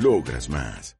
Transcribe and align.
Logras 0.00 0.48
más. 0.48 0.96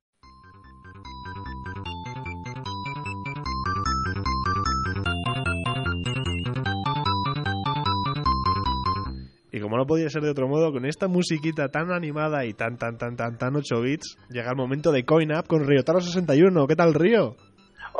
Y 9.52 9.60
como 9.60 9.76
no 9.76 9.86
podía 9.86 10.08
ser 10.10 10.22
de 10.22 10.30
otro 10.30 10.48
modo, 10.48 10.72
con 10.72 10.84
esta 10.84 11.06
musiquita 11.06 11.68
tan 11.68 11.92
animada 11.92 12.44
y 12.44 12.54
tan, 12.54 12.76
tan, 12.76 12.98
tan, 12.98 13.14
tan, 13.14 13.38
tan 13.38 13.54
8 13.54 13.80
bits, 13.80 14.16
llega 14.30 14.50
el 14.50 14.56
momento 14.56 14.90
de 14.90 15.04
Coin 15.04 15.30
Up 15.32 15.46
con 15.46 15.62
Ryotaro61. 15.62 16.66
¿Qué 16.66 16.74
tal, 16.74 16.94
Río? 16.94 17.36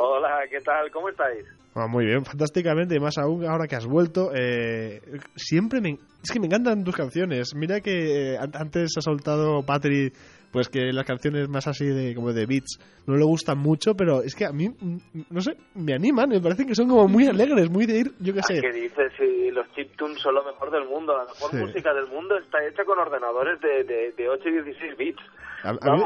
Hola, 0.01 0.39
¿qué 0.49 0.59
tal? 0.61 0.89
¿Cómo 0.91 1.09
estáis? 1.09 1.43
Ah, 1.75 1.85
muy 1.87 2.05
bien, 2.05 2.23
fantásticamente, 2.23 2.95
y 2.95 2.99
más 3.01 3.17
aún 3.17 3.45
ahora 3.45 3.67
que 3.67 3.75
has 3.75 3.85
vuelto. 3.85 4.31
Eh, 4.33 5.01
siempre 5.35 5.81
me... 5.81 5.97
Es 6.23 6.31
que 6.31 6.39
me 6.39 6.45
encantan 6.45 6.85
tus 6.85 6.95
canciones. 6.95 7.53
Mira 7.53 7.81
que 7.81 8.33
eh, 8.33 8.37
an- 8.37 8.51
antes 8.55 8.91
ha 8.97 9.01
soltado 9.01 9.61
Patri, 9.65 10.11
pues 10.51 10.69
que 10.69 10.93
las 10.93 11.05
canciones 11.05 11.49
más 11.49 11.67
así 11.67 11.85
de 11.85 12.15
como 12.15 12.31
de 12.31 12.45
beats 12.45 12.79
no 13.07 13.15
le 13.17 13.25
gustan 13.25 13.57
mucho, 13.57 13.93
pero 13.93 14.21
es 14.23 14.35
que 14.35 14.45
a 14.45 14.53
mí, 14.53 14.69
mm, 14.69 14.97
no 15.31 15.41
sé, 15.41 15.57
me 15.75 15.93
animan, 15.93 16.29
me 16.29 16.39
parecen 16.39 16.67
que 16.67 16.75
son 16.75 16.87
como 16.87 17.07
muy 17.09 17.27
alegres, 17.27 17.69
muy 17.69 17.85
de 17.85 17.99
ir, 17.99 18.11
yo 18.21 18.33
qué 18.33 18.41
sé. 18.43 18.61
¿Qué 18.61 18.71
dices? 18.71 19.11
Si 19.17 19.51
los 19.51 19.69
chiptunes 19.73 20.17
son 20.21 20.35
lo 20.35 20.45
mejor 20.45 20.71
del 20.71 20.85
mundo, 20.87 21.13
la 21.15 21.25
mejor 21.25 21.51
Sí. 21.51 21.57
música 21.57 21.93
del 21.93 22.07
mundo 22.07 22.37
está 22.37 22.65
hecha 22.65 22.85
con 22.85 22.99
ordenadores 22.99 23.59
de, 23.59 23.83
de, 23.83 24.13
de 24.13 24.29
8 24.29 24.47
y 24.47 24.63
16 24.63 24.97
bits. 24.97 25.21
A- 25.63 25.69
a 25.71 25.95
mí- 25.97 26.03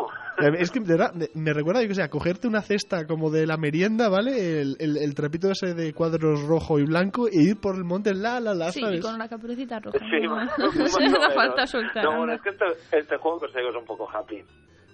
es 0.60 0.72
que 0.72 0.80
de 0.80 0.98
verdad, 0.98 1.14
me, 1.36 1.54
recuerda, 1.54 1.82
yo 1.82 1.88
que 1.88 1.96
sé, 1.96 2.02
a 2.04 2.10
cogerte 2.10 2.48
una 2.48 2.62
cesta 2.62 3.06
como 3.08 3.30
de 3.30 3.46
la 3.48 3.58
merienda, 3.58 4.10
¿vale? 4.10 4.62
El, 4.62 4.76
el, 4.80 4.98
el 4.98 5.16
trapito 5.16 5.50
ese 5.52 5.74
de 5.74 5.94
cuadros 5.94 6.44
rojo 6.44 6.80
y 6.80 6.84
blanco 6.86 7.28
e 7.28 7.32
ir 7.36 7.60
por 7.62 7.76
el 7.76 7.84
monte 7.84 8.14
la, 8.14 8.40
la, 8.40 8.54
la, 8.54 8.72
Sí, 8.72 8.82
¿sabes? 8.82 9.00
y 9.00 9.02
con 9.02 9.16
una 9.16 9.30
caperucita 9.30 9.80
roja. 9.80 9.98
Sí, 10.00 10.22
¿no? 10.22 10.36
más, 10.36 10.58
No 10.60 10.66
más 10.68 11.00
menos. 11.00 11.34
falta 11.36 11.68
soltar. 11.68 12.04
No, 12.06 12.18
bueno, 12.18 12.34
es 12.34 12.42
que 12.42 12.50
este, 12.50 12.66
este 12.92 13.18
juego 13.18 13.40
que 13.40 13.46
os 13.48 13.54
digo 13.54 13.70
es 13.70 13.76
un 13.76 13.86
poco 13.86 14.10
happy. 14.10 14.44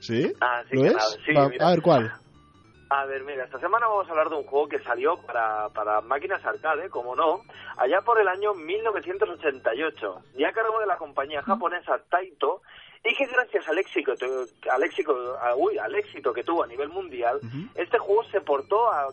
¿Sí? 0.01 0.31
Así 0.39 0.75
¿Lo 0.75 0.81
que 0.81 0.87
es? 0.87 0.93
nada, 0.93 1.09
sí, 1.25 1.33
Va- 1.33 1.49
mira. 1.49 1.67
a 1.67 1.69
ver, 1.71 1.81
¿cuál? 1.81 2.11
A 2.91 3.05
ver, 3.05 3.23
mira, 3.23 3.43
esta 3.45 3.59
semana 3.59 3.87
vamos 3.87 4.07
a 4.07 4.09
hablar 4.11 4.29
de 4.29 4.35
un 4.37 4.43
juego 4.45 4.67
que 4.67 4.79
salió 4.79 5.17
para, 5.27 5.69
para 5.75 6.01
máquinas 6.01 6.43
arcade, 6.43 6.89
como 6.89 7.15
no, 7.15 7.41
allá 7.77 8.01
por 8.03 8.19
el 8.19 8.27
año 8.27 8.55
1988, 8.55 10.21
y 10.37 10.43
a 10.43 10.51
cargo 10.51 10.79
de 10.79 10.87
la 10.87 10.97
compañía 10.97 11.41
japonesa 11.43 11.99
Taito, 12.09 12.61
y 13.03 13.15
que 13.15 13.25
gracias 13.27 13.67
al 13.67 13.77
éxito, 13.77 14.13
al 14.71 14.83
éxito, 14.83 15.37
a- 15.41 15.55
uy, 15.55 15.77
al 15.77 15.95
éxito 15.95 16.33
que 16.33 16.43
tuvo 16.43 16.63
a 16.63 16.67
nivel 16.67 16.89
mundial, 16.89 17.39
este 17.75 17.97
juego 17.97 18.23
se 18.25 18.41
portó 18.41 18.91
a 18.91 19.07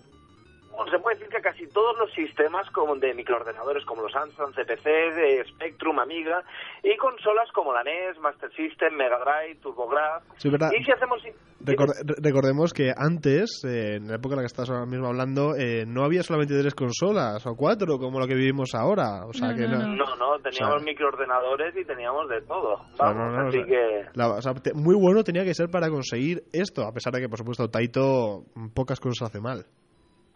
bueno, 0.77 0.91
se 0.93 0.99
puede 0.99 1.17
decir 1.17 1.33
que 1.35 1.43
casi 1.43 1.67
todos 1.69 1.97
los 1.99 2.13
sistemas 2.13 2.69
como 2.71 2.95
de 2.97 3.15
microordenadores 3.15 3.85
como 3.87 4.03
los 4.03 4.15
Amstrad, 4.15 4.51
CPC, 4.55 4.85
de 4.85 5.45
Spectrum, 5.51 5.99
Amiga 5.99 6.43
y 6.83 6.97
consolas 6.97 7.51
como 7.53 7.73
la 7.73 7.83
NES, 7.83 8.19
Master 8.21 8.51
System, 8.55 8.95
Mega 8.95 9.19
Drive, 9.19 9.61
TurboGrafx. 9.63 10.27
Sí, 10.43 10.51
verdad. 10.51 10.71
Y 10.79 10.85
si 10.85 10.93
hacemos 10.93 11.21
Recor- 11.65 11.95
re- 12.05 12.15
recordemos 12.23 12.73
que 12.73 12.93
antes, 12.97 13.63
eh, 13.67 13.97
en 13.97 14.09
la 14.09 14.17
época 14.17 14.35
en 14.35 14.37
la 14.37 14.43
que 14.43 14.47
estás 14.53 14.69
ahora 14.71 14.87
mismo 14.87 15.07
hablando, 15.07 15.57
eh, 15.57 15.85
no 15.87 16.05
había 16.05 16.23
solamente 16.23 16.55
tres 16.61 16.75
consolas 16.75 17.45
o 17.47 17.57
cuatro 17.57 17.99
como 17.99 18.21
lo 18.21 18.27
que 18.27 18.35
vivimos 18.35 18.75
ahora. 18.75 19.25
O 19.27 19.33
sea 19.33 19.49
No, 19.49 19.57
que 19.57 19.63
no, 19.67 19.79
no. 19.79 19.87
No, 19.97 20.17
no, 20.17 20.39
teníamos 20.43 20.77
O 20.77 20.79
sea- 20.79 20.85
microordenadores 20.85 21.75
y 21.77 21.85
teníamos 21.85 22.29
de 22.29 22.43
todo. 22.43 22.77
Vamos, 22.99 23.17
no, 23.17 23.31
no, 23.31 23.45
o 23.45 23.49
así 23.49 23.57
sea, 23.59 23.67
que... 23.67 24.05
la- 24.15 24.29
o 24.35 24.43
sea, 24.43 24.53
te- 24.55 24.75
muy 24.75 24.95
bueno 24.95 25.25
tenía 25.25 25.45
que 25.45 25.55
ser 25.55 25.69
para 25.71 25.89
conseguir 25.89 26.43
esto, 26.53 26.83
a 26.83 26.93
pesar 26.93 27.13
de 27.15 27.21
que, 27.23 27.29
por 27.29 27.39
supuesto, 27.39 27.69
Taito 27.69 28.45
mm, 28.55 28.69
pocas 28.75 29.01
cosas 29.01 29.29
hace 29.31 29.41
mal. 29.41 29.65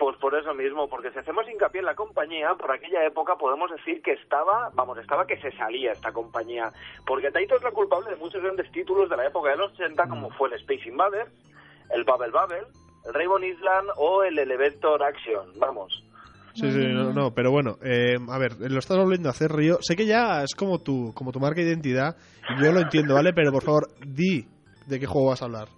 Pues 0.01 0.17
por 0.17 0.35
eso 0.35 0.55
mismo, 0.55 0.89
porque 0.89 1.11
si 1.11 1.19
hacemos 1.19 1.47
hincapié 1.47 1.81
en 1.81 1.85
la 1.85 1.95
compañía, 1.95 2.55
por 2.55 2.73
aquella 2.73 3.05
época 3.05 3.37
podemos 3.37 3.71
decir 3.71 4.01
que 4.01 4.13
estaba, 4.13 4.71
vamos, 4.73 4.97
estaba 4.97 5.27
que 5.27 5.39
se 5.43 5.53
salía 5.59 5.93
esta 5.93 6.11
compañía. 6.11 6.73
Porque 7.07 7.31
Taito 7.31 7.57
es 7.57 7.63
la 7.63 7.71
culpable 7.71 8.09
de 8.09 8.17
muchos 8.17 8.43
grandes 8.43 8.73
títulos 8.73 9.11
de 9.11 9.19
la 9.19 9.27
época 9.27 9.51
de 9.51 9.59
los 9.59 9.73
80, 9.73 10.09
como 10.09 10.31
fue 10.31 10.49
el 10.49 10.55
Space 10.55 10.89
Invaders, 10.89 11.31
el 11.95 12.05
Bubble 12.05 12.31
Bubble, 12.31 12.67
el 13.05 13.13
Rainbow 13.13 13.39
Island 13.41 13.91
o 13.99 14.23
el 14.23 14.39
Elevator 14.39 15.03
Action. 15.03 15.53
Vamos. 15.59 16.03
Sí, 16.55 16.73
sí, 16.73 16.87
no, 16.87 17.13
no, 17.13 17.35
pero 17.35 17.51
bueno, 17.51 17.77
eh, 17.85 18.17
a 18.27 18.39
ver, 18.39 18.53
lo 18.59 18.79
estás 18.79 18.97
volviendo 18.97 19.29
a 19.29 19.33
hacer, 19.33 19.53
Río. 19.53 19.81
Sé 19.83 19.97
que 19.97 20.07
ya 20.07 20.43
es 20.43 20.55
como 20.55 20.79
tu, 20.79 21.13
como 21.13 21.31
tu 21.31 21.41
marca 21.41 21.61
de 21.61 21.69
identidad, 21.69 22.17
y 22.49 22.65
yo 22.65 22.73
lo 22.73 22.81
entiendo, 22.81 23.17
¿vale? 23.17 23.35
Pero 23.35 23.53
por 23.53 23.65
favor, 23.65 23.89
di 24.01 24.47
de 24.87 24.99
qué 24.99 25.05
juego 25.05 25.29
vas 25.29 25.43
a 25.43 25.45
hablar. 25.45 25.69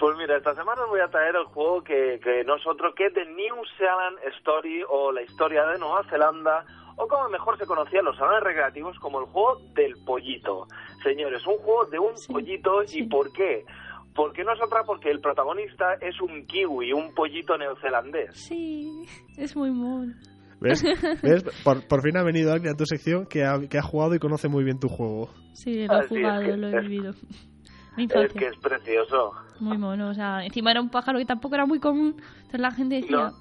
Pues 0.00 0.16
mira, 0.16 0.36
esta 0.38 0.54
semana 0.54 0.82
os 0.84 0.88
voy 0.88 1.00
a 1.00 1.08
traer 1.08 1.36
el 1.36 1.44
juego 1.44 1.82
que, 1.84 2.18
que 2.24 2.42
no 2.44 2.56
es 2.56 2.66
otro 2.66 2.94
que 2.94 3.10
The 3.10 3.26
New 3.26 3.56
Zealand 3.76 4.18
Story 4.38 4.82
o 4.88 5.12
la 5.12 5.22
historia 5.22 5.66
de 5.66 5.78
Nueva 5.78 6.02
Zelanda 6.08 6.64
o 6.96 7.06
como 7.06 7.28
mejor 7.28 7.58
se 7.58 7.66
conocía 7.66 8.00
en 8.00 8.06
los 8.06 8.16
salones 8.16 8.42
recreativos 8.42 8.98
como 8.98 9.20
el 9.20 9.26
juego 9.26 9.58
del 9.74 9.94
pollito. 10.06 10.66
Señores, 11.02 11.46
un 11.46 11.56
juego 11.58 11.84
de 11.90 11.98
un 11.98 12.16
Sí, 12.16 12.32
pollito 12.32 12.82
sí. 12.86 13.00
y 13.00 13.08
¿por 13.08 13.30
qué? 13.32 13.64
Porque 14.14 14.42
no 14.42 14.52
es 14.54 14.60
otra 14.62 14.82
porque 14.84 15.10
el 15.10 15.20
protagonista 15.20 15.94
es 16.00 16.20
un 16.20 16.44
kiwi, 16.46 16.92
un 16.92 17.14
pollito 17.14 17.56
neozelandés. 17.58 18.34
Sí, 18.36 19.04
es 19.38 19.54
muy 19.56 19.70
mono. 19.70 20.12
¿Ves? 20.60 20.82
¿Ves? 21.22 21.44
Por, 21.64 21.86
por 21.88 22.02
fin 22.02 22.16
ha 22.18 22.22
venido 22.24 22.52
alguien 22.52 22.74
a 22.74 22.76
tu 22.76 22.84
sección 22.86 23.26
que 23.26 23.44
ha, 23.44 23.58
que 23.70 23.78
ha 23.78 23.82
jugado 23.82 24.14
y 24.14 24.18
conoce 24.18 24.48
muy 24.48 24.64
bien 24.64 24.78
tu 24.78 24.88
juego. 24.88 25.28
Sí, 25.54 25.86
lo 25.86 25.94
he 25.96 26.00
es 26.00 26.08
jugado, 26.08 26.40
que- 26.42 26.56
lo 26.56 26.68
he 26.68 26.76
es- 26.76 26.82
vivido. 26.88 27.12
Mi 27.12 27.49
Es 27.96 28.32
que 28.32 28.46
es 28.46 28.56
precioso. 28.58 29.32
Muy 29.60 29.76
mono, 29.78 30.08
o 30.10 30.14
sea, 30.14 30.44
encima 30.44 30.70
era 30.70 30.80
un 30.80 30.88
pájaro 30.90 31.18
que 31.18 31.26
tampoco 31.26 31.54
era 31.54 31.66
muy 31.66 31.80
común. 31.80 32.16
Entonces 32.36 32.60
la 32.60 32.70
gente 32.70 32.96
decía, 32.96 33.16
No. 33.16 33.32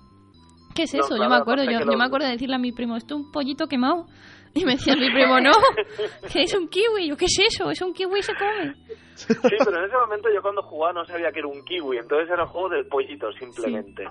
¿qué 0.75 0.83
es 0.83 0.93
No, 0.93 0.99
eso? 1.01 1.09
yo 1.11 1.15
claro, 1.17 1.29
me 1.29 1.35
acuerdo, 1.37 1.63
yo, 1.63 1.97
me 1.97 2.03
acuerdo 2.03 2.25
de 2.25 2.33
decirle 2.33 2.55
a 2.55 2.59
mi 2.59 2.71
primo, 2.71 2.97
¿esto 2.97 3.15
es 3.15 3.21
un 3.21 3.31
pollito 3.31 3.67
quemado? 3.67 4.05
Y 4.55 4.65
me 4.65 4.71
decía 4.71 4.95
mi 4.95 5.11
primo, 5.11 5.39
no, 5.39 5.51
que 6.33 6.41
es 6.41 6.55
un 6.55 6.67
kiwi. 6.67 7.07
Yo, 7.07 7.15
¿qué 7.15 7.25
es 7.25 7.37
eso? 7.53 7.69
Es 7.69 7.83
un 7.83 7.93
kiwi 7.93 8.17
y 8.19 8.23
se 8.23 8.33
come. 8.33 8.73
Sí, 9.13 9.27
pero 9.39 9.77
en 9.77 9.85
ese 9.85 9.95
momento 9.95 10.27
yo 10.33 10.41
cuando 10.41 10.63
jugaba 10.63 10.93
no 10.93 11.05
sabía 11.05 11.31
que 11.31 11.37
era 11.39 11.47
un 11.47 11.63
kiwi, 11.63 11.97
entonces 11.97 12.27
era 12.31 12.41
el 12.43 12.49
juego 12.49 12.69
del 12.69 12.87
pollito 12.87 13.31
simplemente. 13.33 14.05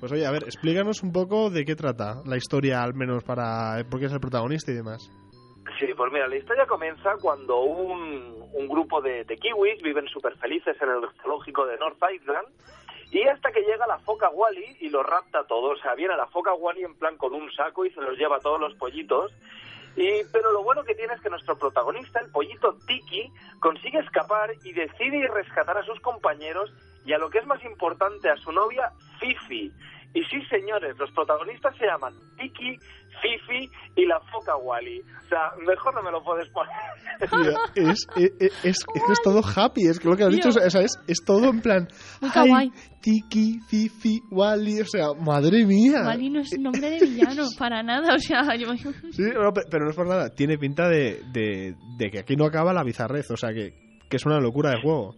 Pues 0.00 0.10
oye, 0.10 0.26
a 0.26 0.32
ver, 0.32 0.42
explícanos 0.42 1.04
un 1.04 1.12
poco 1.12 1.50
de 1.50 1.64
qué 1.64 1.76
trata 1.76 2.20
la 2.26 2.36
historia, 2.36 2.82
al 2.82 2.94
menos 2.94 3.22
para... 3.22 3.84
porque 3.88 4.06
es 4.06 4.12
el 4.12 4.18
protagonista 4.18 4.72
y 4.72 4.74
demás. 4.74 5.08
Sí, 5.78 5.86
pues 5.94 6.12
mira, 6.12 6.26
la 6.26 6.36
historia 6.36 6.66
comienza 6.66 7.16
cuando 7.20 7.60
un, 7.60 8.48
un 8.52 8.68
grupo 8.68 9.02
de, 9.02 9.24
de 9.24 9.36
kiwis 9.36 9.82
viven 9.82 10.08
súper 10.08 10.36
felices 10.38 10.76
en 10.80 10.88
el 10.88 11.08
zoológico 11.20 11.66
de 11.66 11.76
North 11.76 12.02
Island 12.14 12.48
y 13.10 13.22
hasta 13.28 13.52
que 13.52 13.60
llega 13.60 13.86
la 13.86 13.98
foca 13.98 14.30
Wally 14.30 14.78
y 14.80 14.88
los 14.88 15.04
rapta 15.04 15.40
a 15.40 15.46
todos. 15.46 15.78
O 15.78 15.82
sea, 15.82 15.94
viene 15.94 16.16
la 16.16 16.26
foca 16.26 16.54
Wally 16.54 16.82
en 16.82 16.94
plan 16.94 17.16
con 17.16 17.34
un 17.34 17.50
saco 17.52 17.84
y 17.84 17.90
se 17.90 18.00
los 18.00 18.16
lleva 18.18 18.36
a 18.36 18.40
todos 18.40 18.60
los 18.60 18.74
pollitos. 18.74 19.32
Y, 19.96 20.24
pero 20.32 20.52
lo 20.52 20.62
bueno 20.62 20.82
que 20.84 20.94
tiene 20.94 21.14
es 21.14 21.20
que 21.20 21.30
nuestro 21.30 21.56
protagonista, 21.56 22.20
el 22.20 22.30
pollito 22.30 22.76
Tiki, 22.86 23.30
consigue 23.60 23.98
escapar 23.98 24.52
y 24.64 24.72
decide 24.72 25.28
rescatar 25.28 25.78
a 25.78 25.84
sus 25.84 26.00
compañeros 26.00 26.72
y 27.06 27.12
a 27.12 27.18
lo 27.18 27.30
que 27.30 27.38
es 27.38 27.46
más 27.46 27.62
importante, 27.64 28.28
a 28.28 28.36
su 28.36 28.52
novia 28.52 28.92
Fifi. 29.18 29.72
Y 30.16 30.24
sí, 30.30 30.40
señores, 30.48 30.96
los 30.98 31.10
protagonistas 31.12 31.76
se 31.76 31.84
llaman 31.84 32.14
Tiki, 32.38 32.78
Fifi 33.20 33.68
y 33.96 34.06
la 34.06 34.18
foca 34.32 34.56
Wally. 34.56 35.00
O 35.00 35.28
sea, 35.28 35.50
mejor 35.66 35.94
no 35.94 36.02
me 36.02 36.10
lo 36.10 36.22
puedes 36.24 36.48
poner. 36.50 36.72
Tío, 37.28 37.90
es, 37.90 38.06
es, 38.16 38.32
es, 38.40 38.64
es 38.64 38.84
que 38.84 39.12
es 39.12 39.20
todo 39.22 39.42
happy, 39.44 39.82
es 39.88 39.98
que 40.00 40.08
lo 40.08 40.16
que 40.16 40.24
has 40.24 40.30
dicho 40.30 40.48
o 40.48 40.52
sea, 40.52 40.80
es, 40.80 40.98
es 41.06 41.18
todo 41.24 41.50
en 41.50 41.60
plan... 41.60 41.86
Muy. 42.46 42.72
Tiki, 43.02 43.60
Fifi, 43.68 44.20
Wally, 44.30 44.80
o 44.80 44.84
sea, 44.86 45.08
madre 45.20 45.64
mía. 45.66 46.02
Wally 46.06 46.30
no 46.30 46.40
es 46.40 46.50
nombre 46.58 46.90
de 46.90 46.98
villano, 47.06 47.42
para 47.58 47.82
nada. 47.82 48.14
O 48.14 48.18
sea, 48.18 48.42
yo... 48.56 48.74
Sí, 48.74 49.22
no, 49.34 49.52
pe- 49.52 49.62
pero 49.70 49.84
no 49.84 49.90
es 49.90 49.96
por 49.96 50.08
nada, 50.08 50.30
tiene 50.30 50.56
pinta 50.56 50.88
de, 50.88 51.20
de, 51.30 51.74
de 51.98 52.10
que 52.10 52.20
aquí 52.20 52.36
no 52.36 52.46
acaba 52.46 52.72
la 52.72 52.82
bizarrez, 52.84 53.30
o 53.30 53.36
sea, 53.36 53.50
que, 53.52 53.72
que 54.08 54.16
es 54.16 54.24
una 54.26 54.40
locura 54.40 54.70
de 54.70 54.80
juego. 54.82 55.14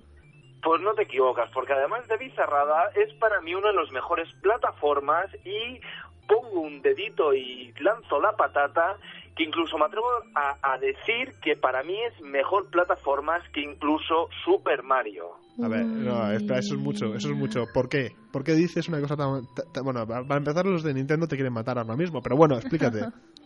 Pues 0.62 0.80
no 0.82 0.92
te 0.94 1.02
equivocas, 1.02 1.50
porque 1.52 1.72
además 1.72 2.06
de 2.08 2.16
Bizarrada 2.16 2.90
es 2.94 3.12
para 3.14 3.40
mí 3.40 3.54
una 3.54 3.68
de 3.68 3.74
las 3.74 3.90
mejores 3.92 4.28
plataformas 4.42 5.26
y 5.44 5.80
pongo 6.26 6.60
un 6.60 6.82
dedito 6.82 7.32
y 7.32 7.72
lanzo 7.80 8.20
la 8.20 8.32
patata 8.36 8.96
que 9.36 9.44
incluso 9.44 9.78
me 9.78 9.84
atrevo 9.84 10.08
a, 10.34 10.56
a 10.62 10.78
decir 10.78 11.34
que 11.40 11.56
para 11.56 11.82
mí 11.84 11.96
es 12.02 12.20
mejor 12.22 12.68
plataformas 12.70 13.40
que 13.50 13.60
incluso 13.60 14.28
Super 14.44 14.82
Mario. 14.82 15.30
A 15.62 15.68
ver, 15.68 15.86
no, 15.86 16.30
espera, 16.32 16.58
eso 16.58 16.74
es 16.74 16.80
mucho, 16.80 17.14
eso 17.14 17.30
es 17.30 17.36
mucho. 17.36 17.64
¿Por 17.72 17.88
qué? 17.88 18.10
¿Por 18.32 18.44
qué 18.44 18.52
dices 18.52 18.88
una 18.88 19.00
cosa 19.00 19.16
tan... 19.16 19.46
tan- 19.54 19.72
tan- 19.72 19.84
bueno, 19.84 20.06
para 20.06 20.22
para 20.24 20.38
empezar 20.38 20.66
los 20.66 20.82
de 20.82 20.92
Nintendo 20.94 21.26
te 21.26 21.36
quieren 21.36 21.52
matar 21.52 21.78
ahora 21.78 21.96
mismo, 21.96 22.20
pero 22.22 22.36
bueno, 22.36 22.56
explícate. 22.56 23.06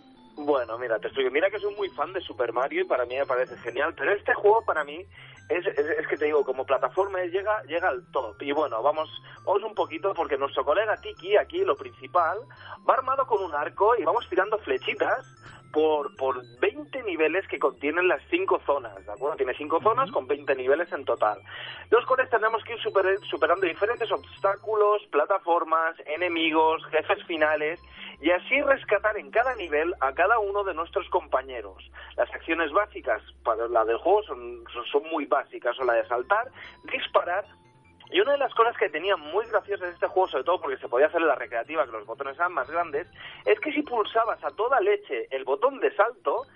Bueno, 0.45 0.77
mira, 0.79 0.99
te 0.99 1.07
explico. 1.07 1.31
Mira 1.31 1.51
que 1.51 1.61
soy 1.61 1.75
muy 1.75 1.89
fan 1.91 2.13
de 2.13 2.21
Super 2.21 2.53
Mario 2.53 2.83
y 2.83 2.85
para 2.85 3.05
mí 3.05 3.17
me 3.17 3.27
parece 3.27 3.57
genial, 3.59 3.95
pero 3.97 4.13
este 4.13 4.35
juego 4.35 4.65
para 4.65 4.83
mí 4.83 5.07
es, 5.49 5.67
es, 5.67 5.79
es 5.79 6.07
que 6.09 6.17
te 6.17 6.25
digo, 6.25 6.45
como 6.45 6.67
plataforma 6.67 7.23
llega 7.25 7.63
llega 7.63 7.89
al 7.89 8.05
top. 8.11 8.41
Y 8.43 8.53
bueno, 8.53 8.83
vamos, 8.83 9.09
vamos 9.45 9.63
un 9.63 9.75
poquito 9.75 10.13
porque 10.15 10.37
nuestro 10.37 10.65
colega 10.65 11.01
Tiki, 11.01 11.37
aquí 11.37 11.65
lo 11.65 11.77
principal, 11.77 12.39
va 12.89 12.95
armado 12.95 13.27
con 13.27 13.43
un 13.43 13.55
arco 13.55 13.97
y 13.97 14.05
vamos 14.05 14.29
tirando 14.29 14.59
flechitas 14.59 15.27
por, 15.73 16.15
por 16.17 16.43
20 16.61 17.03
niveles 17.05 17.47
que 17.49 17.59
contienen 17.59 18.07
las 18.09 18.23
cinco 18.31 18.61
zonas, 18.67 18.95
¿de 19.07 19.13
acuerdo? 19.13 19.37
Tiene 19.37 19.55
cinco 19.55 19.81
zonas 19.83 20.11
con 20.11 20.27
20 20.27 20.55
niveles 20.55 20.93
en 20.93 21.05
total. 21.05 21.39
Los 21.91 22.05
cuales 22.07 22.29
tenemos 22.31 22.63
que 22.65 22.75
ir 22.75 22.81
super- 22.81 23.19
superando 23.31 23.67
diferentes 23.67 24.11
obstáculos, 24.13 25.03
plataformas, 25.11 25.95
enemigos, 26.07 26.85
jefes 26.87 27.25
finales 27.25 27.81
y 28.21 28.31
así 28.31 28.61
rescatar 28.63 29.17
en 29.19 29.31
cada 29.31 29.55
nivel 29.57 29.95
a 30.01 30.13
cada 30.13 30.39
uno 30.39 30.63
de 30.63 30.75
nuestros 30.75 31.09
compañeros. 31.09 31.91
Las 32.17 32.31
acciones 32.33 32.71
básicas 32.73 33.23
para 33.43 33.67
la 33.69 33.85
del 33.85 33.97
juego 33.99 34.23
son, 34.25 34.65
son- 34.73 34.85
son 34.87 35.03
muy 35.11 35.25
básicas, 35.27 35.75
son 35.77 35.87
la 35.87 35.95
de 35.95 36.07
saltar, 36.07 36.49
disparar 36.85 37.45
y 38.13 38.21
una 38.21 38.33
de 38.33 38.39
las 38.39 38.55
cosas 38.55 38.77
que 38.77 38.91
tenía 38.91 39.17
muy 39.17 39.47
graciosas 39.47 39.95
este 39.95 40.07
juego, 40.07 40.29
sobre 40.29 40.45
todo 40.45 40.61
porque 40.61 40.77
se 40.77 40.89
podía 40.89 41.07
hacer 41.07 41.23
en 41.23 41.29
la 41.29 41.35
recreativa, 41.35 41.87
que 41.87 41.93
los 41.93 42.07
botones 42.07 42.37
eran 42.37 42.53
más 42.53 42.71
grandes, 42.71 43.07
es 43.45 43.59
que 43.61 43.73
si 43.73 43.83
pulsabas 43.83 44.43
a 44.45 44.51
toda 44.51 44.81
leche 44.81 45.29
el 45.31 45.45
botón 45.45 45.81
de 45.81 45.95
salto, 45.95 46.47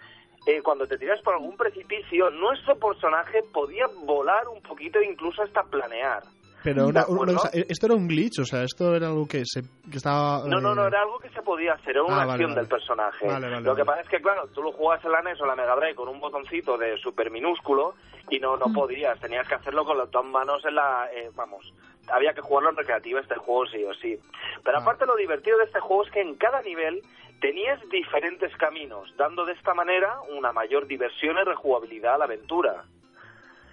eh, 0.46 0.62
cuando 0.62 0.86
te 0.86 0.98
tiras 0.98 1.20
por 1.22 1.34
algún 1.34 1.56
precipicio, 1.56 2.30
nuestro 2.30 2.76
personaje 2.76 3.42
podía 3.52 3.86
volar 4.04 4.46
un 4.48 4.62
poquito 4.62 4.98
e 4.98 5.06
incluso 5.06 5.42
hasta 5.42 5.64
planear. 5.64 6.22
Pero 6.66 6.82
¿De 6.82 6.88
una, 6.90 7.00
acuerdo? 7.02 7.22
una 7.22 7.32
cosa, 7.34 7.50
¿esto 7.52 7.86
era 7.86 7.94
un 7.94 8.08
glitch? 8.08 8.40
O 8.40 8.44
sea, 8.44 8.64
¿esto 8.64 8.92
era 8.96 9.06
algo 9.06 9.24
que, 9.28 9.42
se, 9.44 9.62
que 9.88 9.98
estaba...? 9.98 10.42
No, 10.48 10.58
no, 10.60 10.74
no, 10.74 10.82
eh, 10.84 10.88
era 10.88 11.02
algo 11.02 11.18
que 11.20 11.28
se 11.30 11.40
podía 11.42 11.74
hacer, 11.74 11.90
era 11.90 12.02
una 12.02 12.14
Ah, 12.14 12.18
vale, 12.26 12.32
acción 12.32 12.50
vale. 12.50 12.60
del 12.62 12.68
personaje. 12.68 13.24
Vale, 13.26 13.48
vale, 13.48 13.60
Lo 13.64 13.74
que 13.76 13.82
vale. 13.84 13.84
pasa 13.84 14.00
es 14.02 14.08
que, 14.08 14.20
claro, 14.20 14.48
tú 14.48 14.62
lo 14.62 14.72
jugabas 14.72 15.04
en 15.04 15.12
la 15.12 15.22
NES 15.22 15.40
o 15.40 15.46
la 15.46 15.54
Mega 15.54 15.76
Drive 15.76 15.94
con 15.94 16.08
un 16.08 16.18
botoncito 16.18 16.76
de 16.76 16.96
super 16.98 17.30
minúsculo 17.30 17.94
y 18.30 18.40
no, 18.40 18.56
no 18.56 18.66
podías, 18.74 19.18
tenías 19.20 19.46
que 19.46 19.54
hacerlo 19.54 19.84
con 19.84 19.96
las 19.96 20.10
dos 20.10 20.26
manos 20.26 20.64
en 20.64 20.74
la... 20.74 21.06
eh, 21.14 21.30
vamos, 21.36 21.72
había 22.08 22.32
que 22.34 22.40
jugarlo 22.40 22.70
en 22.70 22.76
recreativa 22.76 23.20
este 23.20 23.36
juego 23.36 23.66
sí 23.66 23.84
o 23.84 23.94
sí. 23.94 24.18
Pero 24.64 24.78
Ah. 24.78 24.82
aparte 24.82 25.06
lo 25.06 25.14
divertido 25.14 25.58
de 25.58 25.64
este 25.64 25.78
juego 25.78 26.04
es 26.04 26.10
que 26.10 26.20
en 26.20 26.34
cada 26.34 26.60
nivel 26.62 27.00
tenías 27.40 27.78
diferentes 27.90 28.50
caminos, 28.56 29.14
dando 29.16 29.44
de 29.44 29.52
esta 29.52 29.72
manera 29.72 30.16
una 30.36 30.52
mayor 30.52 30.88
diversión 30.88 31.36
y 31.40 31.44
rejugabilidad 31.44 32.14
a 32.14 32.18
la 32.18 32.24
aventura. 32.24 32.84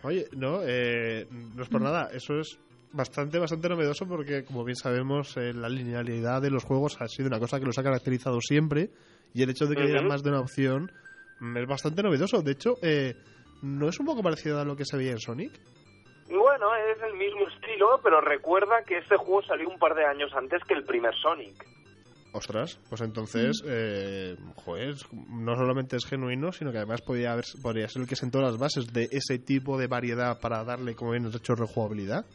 Oye, 0.03 0.25
no, 0.35 0.59
eh, 0.63 1.25
no 1.55 1.63
es 1.63 1.69
por 1.69 1.81
nada. 1.81 2.09
Eso 2.11 2.37
es 2.39 2.59
bastante, 2.93 3.39
bastante 3.39 3.69
novedoso 3.69 4.05
porque, 4.07 4.45
como 4.45 4.63
bien 4.63 4.75
sabemos, 4.75 5.35
eh, 5.37 5.53
la 5.53 5.67
linealidad 5.69 6.41
de 6.41 6.49
los 6.51 6.63
juegos 6.63 6.95
ha 7.01 7.07
sido 7.07 7.27
una 7.27 7.39
cosa 7.39 7.59
que 7.59 7.65
los 7.65 7.77
ha 7.77 7.83
caracterizado 7.83 8.39
siempre 8.39 8.89
y 9.33 9.43
el 9.43 9.49
hecho 9.49 9.65
de 9.65 9.75
que 9.75 9.83
haya 9.83 9.99
Ujú. 9.99 10.07
más 10.07 10.23
de 10.23 10.29
una 10.29 10.39
opción 10.41 10.91
mm, 11.39 11.57
es 11.57 11.67
bastante 11.67 12.03
novedoso. 12.03 12.41
De 12.41 12.51
hecho, 12.51 12.77
eh, 12.81 13.15
¿no 13.61 13.89
es 13.89 13.99
un 13.99 14.05
poco 14.05 14.21
parecido 14.21 14.59
a 14.59 14.65
lo 14.65 14.75
que 14.75 14.85
se 14.85 14.95
veía 14.97 15.11
en 15.11 15.19
Sonic? 15.19 15.51
Bueno, 16.29 16.67
es 16.75 17.01
el 17.03 17.17
mismo 17.17 17.47
estilo, 17.47 17.99
pero 18.03 18.21
recuerda 18.21 18.83
que 18.87 18.97
este 18.99 19.17
juego 19.17 19.41
salió 19.43 19.67
un 19.69 19.79
par 19.79 19.93
de 19.95 20.05
años 20.05 20.31
antes 20.35 20.61
que 20.67 20.73
el 20.75 20.83
primer 20.85 21.13
Sonic. 21.21 21.65
Ostras, 22.35 22.79
pues 22.89 23.01
entonces, 23.01 23.61
Mm. 23.63 23.67
eh, 23.69 24.35
joder, 24.55 24.95
no 25.29 25.55
solamente 25.55 25.97
es 25.97 26.05
genuino, 26.05 26.51
sino 26.51 26.71
que 26.71 26.77
además 26.77 27.01
podría, 27.01 27.33
haber, 27.33 27.45
podría 27.61 27.87
ser 27.87 28.01
el 28.03 28.07
que 28.07 28.15
sentó 28.15 28.41
las 28.41 28.57
bases 28.57 28.91
de 28.91 29.07
ese 29.11 29.37
tipo 29.37 29.77
de 29.77 29.85
variedad 29.87 30.39
para 30.39 30.63
darle, 30.63 30.95
como 30.95 31.11
bien 31.11 31.25
has 31.27 31.35
hecho, 31.35 31.53
rejugabilidad. 31.53 32.25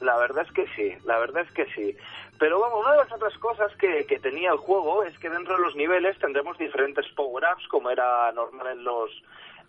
La 0.00 0.16
verdad 0.18 0.44
es 0.46 0.52
que 0.52 0.66
sí, 0.76 0.94
la 1.04 1.18
verdad 1.18 1.42
es 1.42 1.50
que 1.52 1.66
sí. 1.74 1.96
Pero 2.38 2.60
vamos, 2.60 2.80
una 2.84 2.92
de 2.92 2.98
las 2.98 3.12
otras 3.12 3.36
cosas 3.38 3.74
que, 3.76 4.04
que 4.06 4.18
tenía 4.18 4.50
el 4.50 4.58
juego 4.58 5.02
es 5.04 5.18
que 5.18 5.30
dentro 5.30 5.56
de 5.56 5.62
los 5.62 5.74
niveles 5.74 6.18
tendremos 6.18 6.58
diferentes 6.58 7.06
como 7.68 7.90
era 7.90 8.30
normal 8.32 8.66
en 8.68 8.84
los, 8.84 9.10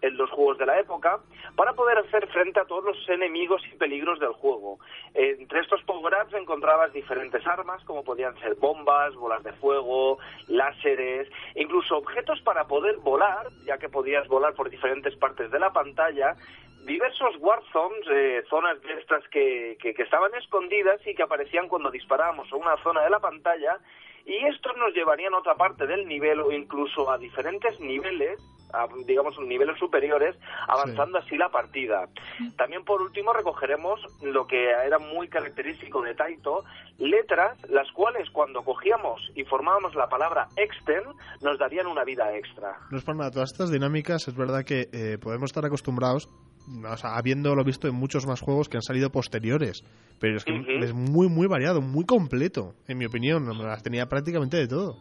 en 0.01 0.17
los 0.17 0.29
juegos 0.29 0.57
de 0.57 0.65
la 0.65 0.79
época, 0.79 1.19
para 1.55 1.73
poder 1.73 1.97
hacer 1.97 2.27
frente 2.27 2.59
a 2.59 2.65
todos 2.65 2.83
los 2.83 3.09
enemigos 3.09 3.61
y 3.71 3.75
peligros 3.75 4.19
del 4.19 4.33
juego. 4.33 4.79
Entre 5.13 5.59
estos 5.59 5.81
power-ups 5.83 6.33
encontrabas 6.33 6.93
diferentes 6.93 7.45
armas, 7.47 7.83
como 7.85 8.03
podían 8.03 8.37
ser 8.39 8.55
bombas, 8.55 9.15
bolas 9.15 9.43
de 9.43 9.53
fuego, 9.53 10.19
láseres, 10.47 11.29
incluso 11.55 11.97
objetos 11.97 12.41
para 12.41 12.67
poder 12.67 12.97
volar, 12.97 13.47
ya 13.65 13.77
que 13.77 13.89
podías 13.89 14.27
volar 14.27 14.53
por 14.53 14.69
diferentes 14.69 15.15
partes 15.15 15.49
de 15.51 15.59
la 15.59 15.73
pantalla, 15.73 16.35
diversos 16.85 17.35
war 17.39 17.61
zones, 17.73 18.05
eh, 18.09 18.43
zonas 18.49 18.81
de 18.81 18.93
estas 18.93 19.27
que, 19.27 19.77
que, 19.81 19.93
que 19.93 20.03
estaban 20.03 20.33
escondidas 20.35 21.05
y 21.05 21.13
que 21.15 21.23
aparecían 21.23 21.67
cuando 21.67 21.91
disparábamos 21.91 22.51
a 22.51 22.55
una 22.55 22.77
zona 22.77 23.01
de 23.01 23.09
la 23.09 23.19
pantalla 23.19 23.77
y 24.27 24.45
estos 24.45 24.75
nos 24.77 24.93
llevarían 24.93 25.33
a 25.33 25.39
otra 25.39 25.55
parte 25.55 25.87
del 25.87 26.05
nivel 26.05 26.41
o 26.41 26.51
incluso 26.51 27.09
a 27.09 27.17
diferentes 27.17 27.79
niveles, 27.79 28.37
a, 28.73 28.85
digamos 29.05 29.39
niveles 29.39 29.79
superiores, 29.79 30.35
avanzando 30.67 31.17
así 31.17 31.37
la 31.37 31.49
partida. 31.49 32.09
También 32.57 32.83
por 32.83 33.01
último 33.01 33.31
recogeremos 33.31 34.01
lo 34.21 34.45
que 34.45 34.69
era 34.69 34.99
muy 34.99 35.29
característico 35.29 36.01
de 36.01 36.13
Taito, 36.13 36.65
letras 36.97 37.57
las 37.69 37.89
cuales 37.93 38.29
cuando 38.31 38.63
cogíamos 38.63 39.21
y 39.33 39.45
formábamos 39.45 39.95
la 39.95 40.09
palabra 40.09 40.49
extern 40.57 41.13
nos 41.41 41.57
darían 41.57 41.87
una 41.87 42.03
vida 42.03 42.35
extra. 42.35 42.77
No 42.91 42.97
es 42.97 43.05
por 43.05 43.15
nada, 43.15 43.31
todas 43.31 43.53
estas 43.53 43.71
dinámicas 43.71 44.27
es 44.27 44.35
verdad 44.35 44.65
que 44.65 44.89
eh, 44.91 45.17
podemos 45.21 45.51
estar 45.51 45.65
acostumbrados, 45.65 46.27
o 46.67 46.97
sea, 46.97 47.17
habiéndolo 47.17 47.63
visto 47.63 47.87
en 47.87 47.95
muchos 47.95 48.25
más 48.25 48.41
juegos 48.41 48.69
que 48.69 48.77
han 48.77 48.83
salido 48.83 49.11
posteriores, 49.11 49.83
pero 50.19 50.37
es 50.37 50.43
que 50.43 50.53
es 50.81 50.93
muy, 50.93 51.27
muy 51.29 51.47
variado, 51.47 51.81
muy 51.81 52.05
completo, 52.05 52.73
en 52.87 52.97
mi 52.97 53.05
opinión, 53.05 53.47
las 53.57 53.83
tenía 53.83 54.07
prácticamente 54.07 54.57
de 54.57 54.67
todo. 54.67 54.97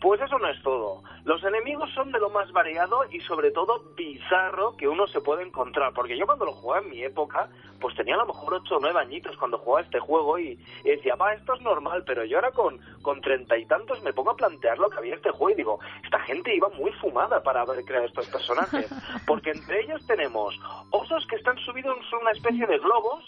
Pues 0.00 0.20
eso 0.20 0.38
no 0.38 0.48
es 0.48 0.62
todo. 0.62 1.02
Los 1.24 1.42
enemigos 1.42 1.90
son 1.92 2.12
de 2.12 2.20
lo 2.20 2.30
más 2.30 2.50
variado 2.52 3.00
y 3.10 3.20
sobre 3.20 3.50
todo 3.50 3.82
bizarro 3.96 4.76
que 4.76 4.86
uno 4.86 5.06
se 5.08 5.20
puede 5.20 5.42
encontrar. 5.42 5.92
Porque 5.92 6.16
yo 6.16 6.24
cuando 6.24 6.44
lo 6.44 6.52
jugaba 6.52 6.82
en 6.84 6.90
mi 6.90 7.02
época, 7.02 7.48
pues 7.80 7.96
tenía 7.96 8.14
a 8.14 8.18
lo 8.18 8.26
mejor 8.26 8.54
8 8.54 8.76
o 8.76 8.80
9 8.80 9.00
añitos 9.00 9.36
cuando 9.36 9.58
jugaba 9.58 9.84
este 9.84 9.98
juego 9.98 10.38
y, 10.38 10.58
y 10.84 10.88
decía, 10.88 11.16
va, 11.16 11.34
esto 11.34 11.54
es 11.54 11.60
normal, 11.62 12.04
pero 12.06 12.24
yo 12.24 12.38
ahora 12.38 12.52
con 12.52 12.78
con 13.02 13.20
treinta 13.20 13.56
y 13.56 13.64
tantos 13.64 14.02
me 14.02 14.12
pongo 14.12 14.30
a 14.32 14.36
plantear 14.36 14.78
lo 14.78 14.90
que 14.90 14.98
había 14.98 15.12
en 15.12 15.18
este 15.18 15.30
juego 15.30 15.50
y 15.50 15.54
digo, 15.54 15.78
esta 16.04 16.20
gente 16.20 16.54
iba 16.54 16.68
muy 16.70 16.92
fumada 16.92 17.42
para 17.42 17.62
haber 17.62 17.84
creado 17.84 18.06
estos 18.06 18.28
personajes. 18.28 18.88
Porque 19.26 19.50
entre 19.50 19.80
ellos 19.80 20.06
tenemos 20.06 20.58
osos 20.90 21.26
que 21.26 21.36
están 21.36 21.56
subidos 21.58 21.96
en 22.12 22.18
una 22.20 22.32
especie 22.32 22.66
de 22.66 22.78
globos 22.78 23.24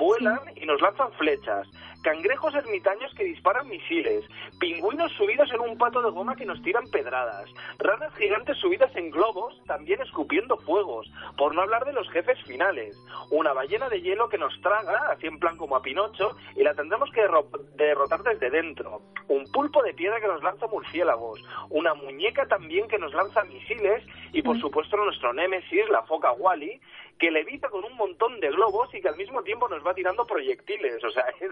vuelan 0.00 0.40
y 0.56 0.64
nos 0.64 0.80
lanzan 0.80 1.12
flechas, 1.12 1.68
cangrejos 2.02 2.54
ermitaños 2.54 3.14
que 3.14 3.24
disparan 3.24 3.68
misiles, 3.68 4.24
pingüinos 4.58 5.12
subidos 5.12 5.52
en 5.52 5.60
un 5.60 5.76
pato 5.76 6.00
de 6.00 6.10
goma 6.10 6.34
que 6.34 6.46
nos 6.46 6.62
tiran 6.62 6.88
pedradas, 6.90 7.44
ranas 7.78 8.12
gigantes 8.14 8.56
subidas 8.56 8.90
en 8.96 9.10
globos 9.10 9.62
también 9.66 10.00
escupiendo 10.00 10.56
fuegos, 10.56 11.06
por 11.36 11.54
no 11.54 11.60
hablar 11.60 11.84
de 11.84 11.92
los 11.92 12.08
jefes 12.10 12.42
finales, 12.44 12.96
una 13.30 13.52
ballena 13.52 13.90
de 13.90 14.00
hielo 14.00 14.30
que 14.30 14.38
nos 14.38 14.58
traga, 14.62 15.10
así 15.12 15.26
en 15.26 15.38
plan 15.38 15.58
como 15.58 15.76
a 15.76 15.82
Pinocho, 15.82 16.34
y 16.56 16.62
la 16.62 16.74
tendremos 16.74 17.10
que 17.10 17.20
derro- 17.20 17.50
derrotar 17.76 18.22
desde 18.22 18.48
dentro, 18.48 19.02
un 19.28 19.44
pulpo 19.52 19.82
de 19.82 19.92
piedra 19.92 20.18
que 20.20 20.26
nos 20.28 20.42
lanza 20.42 20.66
murciélagos, 20.66 21.44
una 21.68 21.92
muñeca 21.92 22.46
también 22.48 22.88
que 22.88 22.98
nos 22.98 23.12
lanza 23.12 23.44
misiles 23.44 24.02
y 24.32 24.40
por 24.40 24.58
supuesto 24.58 24.96
nuestro 24.96 25.34
némesis, 25.34 25.86
la 25.90 26.02
foca 26.04 26.32
Wally, 26.32 26.80
que 27.18 27.30
levita 27.30 27.68
con 27.68 27.84
un 27.84 27.94
montón 27.96 28.40
de 28.40 28.48
globos 28.48 28.92
y 28.94 29.00
que 29.02 29.08
al 29.08 29.16
mismo 29.18 29.42
tiempo 29.42 29.68
nos 29.68 29.86
va 29.86 29.89
tirando 29.94 30.24
proyectiles. 30.26 31.02
O 31.04 31.10
sea, 31.10 31.24
es, 31.40 31.50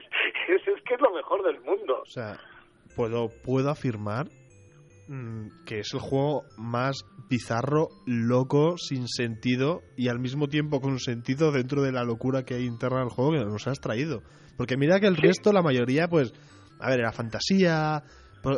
es, 0.49 0.69
es 0.69 0.83
que 0.85 0.95
es 0.95 1.01
lo 1.01 1.13
mejor 1.15 1.43
del 1.45 1.61
mundo. 1.63 2.01
O 2.03 2.11
sea, 2.11 2.39
puedo, 2.97 3.29
puedo 3.45 3.71
afirmar 3.71 4.27
mm, 5.09 5.65
que 5.67 5.81
es 5.81 5.93
el 5.95 6.01
juego 6.01 6.45
más 6.57 6.97
bizarro, 7.29 7.89
loco, 8.07 8.77
sin 8.79 9.07
sentido 9.09 9.83
y 9.97 10.09
al 10.09 10.19
mismo 10.19 10.49
tiempo 10.49 10.81
con 10.81 10.99
sentido 10.99 11.53
dentro 11.53 11.83
de 11.83 11.93
la 11.93 12.05
locura 12.05 12.45
que 12.45 12.55
hay 12.55 12.65
interna 12.65 13.01
del 13.01 13.11
juego 13.11 13.33
que 13.33 13.45
nos 13.45 13.67
has 13.67 13.81
traído. 13.81 14.23
Porque 14.57 14.77
mira 14.77 14.99
que 15.01 15.07
el 15.07 15.17
Sí. 15.17 15.23
resto, 15.23 15.53
la 15.53 15.63
mayoría, 15.63 16.09
pues, 16.09 16.33
a 16.81 16.89
ver, 16.91 17.01
era 17.01 17.13
fantasía, 17.13 18.03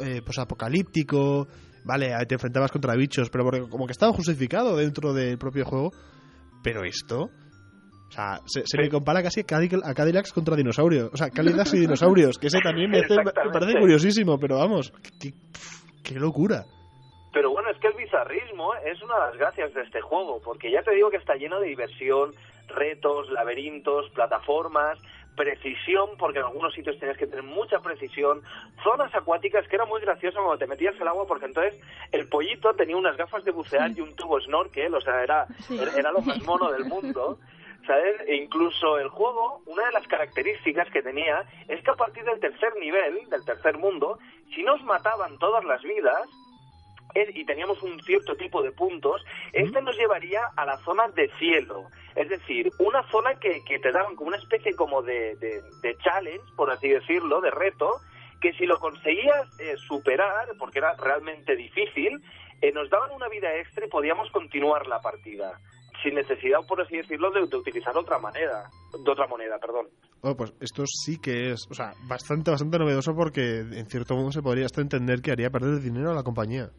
eh, 0.02 0.22
posapocalíptico, 0.22 1.48
vale, 1.84 2.10
te 2.28 2.34
enfrentabas 2.34 2.70
contra 2.72 2.94
bichos, 2.94 3.28
pero 3.30 3.44
porque 3.44 3.60
como 3.68 3.86
que 3.86 3.92
estaba 3.92 4.12
justificado 4.12 4.76
dentro 4.76 5.12
del 5.12 5.36
propio 5.38 5.64
juego. 5.64 5.90
Pero 6.62 6.84
esto, 6.84 7.30
o 8.10 8.12
sea, 8.12 8.40
se, 8.44 8.60
se 8.62 8.66
Sí. 8.66 8.78
me 8.78 8.88
compara 8.90 9.22
casi 9.22 9.40
a 9.40 9.44
Cadillac, 9.44 9.80
a 9.86 9.94
Cadillacs 9.94 10.32
contra 10.32 10.56
dinosaurios. 10.56 11.10
O 11.12 11.16
sea, 11.16 11.30
Cadillacs 11.30 11.74
y 11.74 11.78
dinosaurios, 11.80 12.38
que 12.38 12.48
ese 12.48 12.58
también 12.60 12.90
me, 12.90 12.98
hace- 12.98 13.16
me 13.16 13.50
parece 13.52 13.78
curiosísimo, 13.78 14.38
pero 14.38 14.58
vamos, 14.58 14.92
qué, 15.20 15.32
qué 16.02 16.14
locura. 16.18 16.64
Pero 17.32 17.50
bueno, 17.52 17.70
es 17.70 17.78
que 17.78 17.86
el 17.86 17.94
bizarrismo 17.94 18.74
es 18.84 19.00
una 19.02 19.14
de 19.14 19.20
las 19.30 19.36
gracias 19.38 19.72
de 19.74 19.82
este 19.82 20.00
juego, 20.00 20.40
porque 20.44 20.70
ya 20.72 20.82
te 20.82 20.92
digo 20.94 21.08
que 21.10 21.18
está 21.18 21.36
lleno 21.36 21.60
de 21.60 21.68
diversión, 21.68 22.32
retos, 22.66 23.30
laberintos, 23.30 24.10
plataformas, 24.10 24.98
precisión, 25.36 26.10
porque 26.18 26.40
en 26.40 26.46
algunos 26.46 26.74
sitios 26.74 26.98
tenías 26.98 27.16
que 27.16 27.26
tener 27.28 27.44
mucha 27.44 27.78
precisión, 27.78 28.42
zonas 28.82 29.14
acuáticas 29.14 29.66
que 29.68 29.76
era 29.76 29.86
muy 29.86 30.00
gracioso 30.00 30.38
cuando 30.38 30.58
te 30.58 30.66
metías 30.66 31.00
al 31.00 31.08
agua, 31.08 31.24
porque 31.26 31.46
entonces 31.46 31.80
el 32.12 32.28
pollito 32.28 32.74
tenía 32.74 32.96
unas 32.96 33.16
gafas 33.16 33.44
de 33.44 33.52
bucear 33.52 33.92
y 33.96 34.00
un 34.00 34.14
tubo 34.16 34.40
snorkel, 34.40 34.92
o 34.94 35.00
sea, 35.00 35.22
era, 35.22 35.46
era 35.96 36.10
lo 36.12 36.20
más 36.20 36.42
mono 36.44 36.70
del 36.72 36.84
mundo. 36.88 37.38
¿Sabes? 37.90 38.20
E 38.28 38.36
incluso 38.36 39.00
el 39.00 39.08
juego, 39.08 39.62
una 39.66 39.84
de 39.86 39.90
las 39.90 40.06
características 40.06 40.88
que 40.92 41.02
tenía 41.02 41.44
es 41.66 41.82
que 41.82 41.90
a 41.90 41.96
partir 41.96 42.22
del 42.22 42.38
tercer 42.38 42.72
nivel, 42.76 43.28
del 43.28 43.44
tercer 43.44 43.78
mundo, 43.78 44.20
si 44.54 44.62
nos 44.62 44.80
mataban 44.84 45.36
todas 45.38 45.64
las 45.64 45.82
vidas, 45.82 46.28
y 47.34 47.44
teníamos 47.44 47.82
un 47.82 48.00
cierto 48.04 48.36
tipo 48.36 48.62
de 48.62 48.70
puntos, 48.70 49.24
este 49.52 49.82
nos 49.82 49.96
llevaría 49.96 50.42
a 50.56 50.64
la 50.64 50.76
zona 50.84 51.08
de 51.08 51.28
cielo. 51.40 51.88
Es 52.14 52.28
decir, 52.28 52.70
una 52.78 53.02
zona 53.10 53.34
que, 53.40 53.64
que 53.64 53.80
te 53.80 53.90
daban 53.90 54.14
como 54.14 54.28
una 54.28 54.38
especie 54.38 54.76
como 54.76 55.02
de, 55.02 55.34
de, 55.34 55.60
de 55.82 55.96
challenge, 55.98 56.44
por 56.56 56.70
así 56.70 56.90
decirlo, 56.90 57.40
de 57.40 57.50
reto, 57.50 57.90
que 58.40 58.52
si 58.52 58.66
lo 58.66 58.78
conseguías 58.78 59.48
eh, 59.58 59.76
superar, 59.88 60.46
porque 60.60 60.78
era 60.78 60.94
realmente 60.94 61.56
difícil, 61.56 62.22
eh, 62.62 62.70
nos 62.70 62.88
daban 62.88 63.10
una 63.10 63.26
vida 63.28 63.52
extra 63.56 63.84
y 63.84 63.88
podíamos 63.88 64.30
continuar 64.30 64.86
la 64.86 65.00
partida 65.00 65.58
sin 66.02 66.14
necesidad, 66.14 66.60
por 66.66 66.80
así 66.80 66.96
decirlo, 66.96 67.30
de, 67.30 67.46
de 67.46 67.56
utilizar 67.56 67.96
otra 67.96 68.18
manera, 68.18 68.68
de 68.92 69.10
otra 69.10 69.26
moneda, 69.26 69.58
perdón. 69.58 69.88
Pues 70.36 70.52
esto 70.60 70.84
sí 70.86 71.18
que 71.18 71.50
es, 71.50 71.66
o 71.70 71.74
sea, 71.74 71.92
bastante, 72.08 72.50
bastante 72.50 72.78
novedoso 72.78 73.14
porque 73.14 73.60
en 73.60 73.86
cierto 73.86 74.14
modo 74.14 74.32
se 74.32 74.42
podría 74.42 74.66
hasta 74.66 74.80
entender 74.80 75.22
que 75.22 75.32
haría 75.32 75.50
perder 75.50 75.80
dinero 75.80 76.10
a 76.10 76.14
la 76.14 76.22
compañía. 76.22 76.70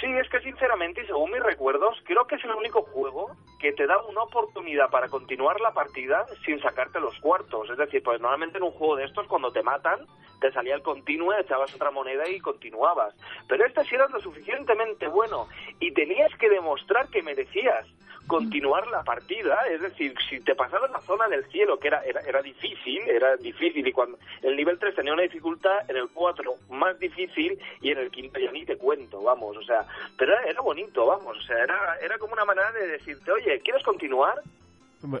Sí, 0.00 0.06
es 0.06 0.28
que 0.30 0.40
sinceramente, 0.40 1.02
y 1.02 1.06
según 1.06 1.30
mis 1.30 1.42
recuerdos, 1.42 1.96
creo 2.04 2.26
que 2.26 2.36
es 2.36 2.44
el 2.44 2.52
único 2.52 2.82
juego 2.82 3.36
que 3.58 3.72
te 3.72 3.86
da 3.86 4.00
una 4.04 4.22
oportunidad 4.22 4.90
para 4.90 5.08
continuar 5.08 5.60
la 5.60 5.72
partida 5.72 6.26
sin 6.44 6.60
sacarte 6.60 7.00
los 7.00 7.18
cuartos. 7.18 7.68
Es 7.70 7.76
decir, 7.76 8.02
pues 8.02 8.20
normalmente 8.20 8.58
en 8.58 8.64
un 8.64 8.70
juego 8.70 8.96
de 8.96 9.04
estos, 9.04 9.26
cuando 9.26 9.50
te 9.50 9.62
matan, 9.62 10.06
te 10.40 10.52
salía 10.52 10.74
el 10.74 10.82
continuo, 10.82 11.34
echabas 11.34 11.74
otra 11.74 11.90
moneda 11.90 12.28
y 12.28 12.38
continuabas. 12.38 13.14
Pero 13.48 13.66
este 13.66 13.84
sí 13.84 13.96
era 13.96 14.06
lo 14.08 14.20
suficientemente 14.20 15.08
bueno 15.08 15.48
y 15.80 15.92
tenías 15.92 16.32
que 16.38 16.48
demostrar 16.48 17.08
que 17.08 17.22
merecías 17.22 17.86
continuar 18.28 18.86
la 18.88 19.02
partida, 19.02 19.58
es 19.70 19.80
decir, 19.80 20.14
si 20.28 20.38
te 20.40 20.54
pasabas 20.54 20.90
la 20.90 21.00
zona 21.00 21.26
del 21.28 21.44
cielo, 21.46 21.78
que 21.78 21.88
era, 21.88 22.04
era, 22.04 22.20
era 22.20 22.42
difícil, 22.42 23.00
era 23.08 23.36
difícil, 23.36 23.84
y 23.86 23.92
cuando 23.92 24.18
el 24.42 24.54
nivel 24.54 24.78
3 24.78 24.94
tenía 24.94 25.14
una 25.14 25.22
dificultad, 25.22 25.90
en 25.90 25.96
el 25.96 26.08
4 26.12 26.54
más 26.70 26.98
difícil, 27.00 27.58
y 27.80 27.90
en 27.90 27.98
el 27.98 28.10
quinto 28.10 28.38
ya 28.38 28.52
ni 28.52 28.64
te 28.64 28.76
cuento, 28.76 29.22
vamos, 29.22 29.56
o 29.56 29.62
sea, 29.62 29.84
pero 30.16 30.34
era, 30.34 30.42
era 30.42 30.60
bonito, 30.60 31.06
vamos, 31.06 31.36
o 31.38 31.42
sea, 31.42 31.56
era, 31.64 31.96
era 32.00 32.18
como 32.18 32.34
una 32.34 32.44
manera 32.44 32.70
de 32.72 32.86
decirte, 32.86 33.32
oye, 33.32 33.47
¿quieres 33.64 33.82
continuar? 33.84 34.34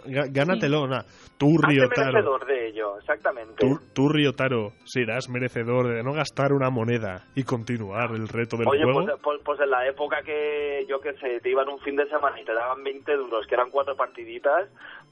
Gá- 0.06 0.26
Gánatelo, 0.28 0.88
na. 0.88 1.04
Tú, 1.38 1.54
Hazte 1.54 1.68
Ryotaro. 1.68 2.12
merecedor 2.12 2.46
de 2.46 2.68
ello, 2.68 2.98
exactamente. 2.98 3.54
Tú, 3.58 3.78
tú, 3.94 4.08
Ryotaro, 4.08 4.72
serás 4.84 5.28
merecedor 5.28 5.94
de 5.94 6.02
no 6.02 6.12
gastar 6.12 6.52
una 6.52 6.68
moneda 6.68 7.26
y 7.36 7.44
continuar 7.44 8.10
el 8.10 8.26
reto 8.26 8.56
del 8.56 8.66
Oye, 8.66 8.82
juego. 8.82 9.04
pues, 9.06 9.20
pues, 9.22 9.40
pues 9.44 9.60
en 9.60 9.70
la 9.70 9.86
época 9.86 10.16
que, 10.24 10.84
yo 10.88 10.98
qué 11.00 11.12
sé, 11.20 11.38
te 11.40 11.50
iban 11.50 11.68
un 11.68 11.78
fin 11.78 11.94
de 11.94 12.08
semana 12.08 12.40
y 12.40 12.44
te 12.44 12.52
daban 12.54 12.82
20 12.82 13.16
duros, 13.16 13.46
que 13.46 13.54
eran 13.54 13.70
cuatro 13.70 13.94
partiditas, 13.94 14.68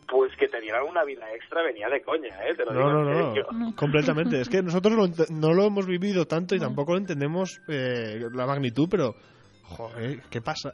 pues 0.09 0.33
que 0.37 0.49
te 0.49 0.61
dieran 0.61 0.83
una 0.83 1.05
vida 1.05 1.33
extra 1.33 1.63
venía 1.63 1.89
de 1.89 2.03
coña, 2.03 2.35
¿eh? 2.45 2.55
Te 2.57 2.65
lo 2.65 2.73
No, 2.73 2.79
digo 2.81 2.91
no, 2.91 3.01
en 3.13 3.19
no, 3.19 3.27
serio. 3.35 3.73
completamente. 3.77 4.41
Es 4.41 4.49
que 4.49 4.63
nosotros 4.65 4.95
lo 4.97 5.07
no 5.31 5.53
lo 5.55 5.65
hemos 5.65 5.87
vivido 5.87 6.25
tanto 6.27 6.57
y 6.57 6.59
tampoco 6.59 6.91
lo 6.93 6.99
entendemos 6.99 7.61
eh, 7.69 8.19
la 8.33 8.47
magnitud, 8.47 8.89
pero, 8.91 9.15
joder, 9.63 10.23
¿qué 10.29 10.41
pasa? 10.41 10.73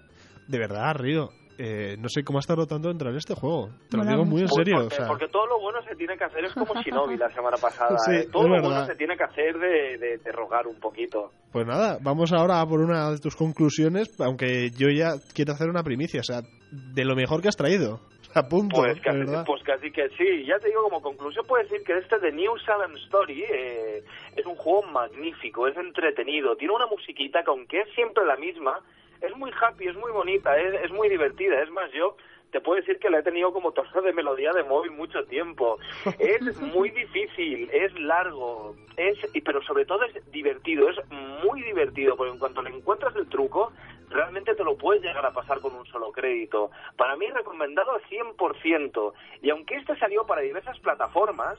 De 0.48 0.58
verdad, 0.58 0.94
Río, 0.96 1.28
eh, 1.58 1.96
no 1.98 2.08
sé 2.08 2.24
cómo 2.24 2.38
has 2.38 2.46
tardado 2.46 2.66
tanto 2.66 2.88
en 2.88 2.92
entrar 2.92 3.10
en 3.12 3.18
este 3.18 3.34
juego. 3.34 3.68
Te 3.90 3.96
lo 3.96 4.04
digo 4.04 4.24
muy 4.24 4.42
en 4.42 4.48
serio. 4.48 4.74
porque, 4.80 4.94
o 4.94 4.96
sea, 4.96 5.06
porque 5.06 5.28
todo 5.28 5.46
lo 5.46 5.60
bueno 5.60 5.80
se 5.82 5.94
tiene 5.96 6.16
que 6.16 6.24
hacer, 6.24 6.44
es 6.44 6.52
como 6.54 6.74
Shinobi 6.80 7.16
la 7.16 7.28
semana 7.30 7.56
pasada, 7.60 7.96
Sí, 7.98 8.12
¿eh? 8.14 8.26
Todo 8.32 8.44
lo 8.48 8.54
verdad. 8.54 8.68
bueno 8.70 8.86
se 8.86 8.94
tiene 8.96 9.16
que 9.16 9.24
hacer 9.24 9.58
de, 9.58 9.98
de, 9.98 10.18
de 10.18 10.32
rogar 10.32 10.66
un 10.66 10.78
poquito. 10.80 11.30
Pues 11.52 11.66
nada, 11.66 11.98
vamos 12.02 12.32
ahora 12.32 12.60
a 12.60 12.66
por 12.66 12.80
una 12.80 13.10
de 13.10 13.18
tus 13.18 13.36
conclusiones, 13.36 14.08
aunque 14.20 14.70
yo 14.70 14.88
ya 14.88 15.12
quiero 15.34 15.52
hacer 15.52 15.68
una 15.68 15.82
primicia, 15.82 16.20
o 16.20 16.24
sea, 16.24 16.40
de 16.70 17.04
lo 17.04 17.14
mejor 17.14 17.42
que 17.42 17.48
has 17.48 17.56
traído. 17.56 18.00
O 18.30 18.32
sea, 18.32 18.44
punto, 18.48 18.76
Pues 18.80 18.98
casi, 19.02 19.18
verdad. 19.18 19.44
pues 19.46 19.62
casi 19.62 19.90
que 19.92 20.08
sí. 20.16 20.46
Ya 20.46 20.58
te 20.58 20.68
digo, 20.68 20.82
como 20.84 21.02
conclusión 21.02 21.44
puedo 21.46 21.62
decir 21.62 21.82
que 21.84 21.98
este 21.98 22.18
de 22.18 22.32
New 22.32 22.56
Salem 22.64 22.96
Story 23.04 23.42
eh, 23.42 24.02
es 24.34 24.46
un 24.46 24.54
juego 24.56 24.82
magnífico, 24.90 25.68
es 25.68 25.76
entretenido, 25.76 26.56
tiene 26.56 26.72
una 26.74 26.86
musiquita 26.86 27.40
que 27.44 27.50
aunque 27.50 27.80
es 27.80 27.88
siempre 27.94 28.24
la 28.24 28.36
misma, 28.36 28.80
es 29.22 29.36
muy 29.36 29.50
happy, 29.60 29.88
es 29.88 29.96
muy 29.96 30.10
bonita, 30.12 30.56
es, 30.58 30.74
es 30.84 30.90
muy 30.90 31.08
divertida. 31.08 31.60
Es 31.62 31.70
más, 31.70 31.90
yo 31.92 32.16
te 32.50 32.60
puedo 32.60 32.78
decir 32.80 32.98
que 32.98 33.08
la 33.08 33.20
he 33.20 33.22
tenido 33.22 33.52
como 33.52 33.72
tono 33.72 34.02
de 34.02 34.12
melodía 34.12 34.52
de 34.52 34.62
móvil 34.64 34.90
mucho 34.90 35.24
tiempo. 35.24 35.78
Es 36.18 36.60
muy 36.60 36.90
difícil, 36.90 37.70
es 37.72 37.92
largo, 37.98 38.74
es 38.96 39.16
y- 39.34 39.40
pero 39.40 39.62
sobre 39.62 39.86
todo 39.86 40.04
es 40.04 40.30
divertido, 40.30 40.88
es 40.90 40.96
muy 41.42 41.62
divertido, 41.62 42.14
porque 42.16 42.32
en 42.32 42.38
cuanto 42.38 42.60
le 42.62 42.70
encuentras 42.70 43.16
el 43.16 43.26
truco, 43.28 43.72
realmente 44.10 44.54
te 44.54 44.64
lo 44.64 44.76
puedes 44.76 45.02
llegar 45.02 45.24
a 45.24 45.32
pasar 45.32 45.60
con 45.60 45.74
un 45.74 45.86
solo 45.86 46.12
crédito. 46.12 46.70
Para 46.98 47.16
mí 47.16 47.26
recomendado 47.28 47.92
al 47.92 48.02
100%. 48.02 49.12
Y 49.40 49.48
aunque 49.50 49.76
este 49.76 49.96
salió 49.96 50.26
para 50.26 50.42
diversas 50.42 50.78
plataformas, 50.80 51.58